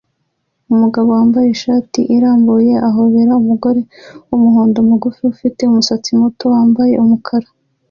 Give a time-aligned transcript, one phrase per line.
[0.73, 3.81] Umugabo wambaye ishati irambuye ahobera umugore
[4.29, 7.47] wumuhondo mugufi ufite umusatsi muto wambaye umukara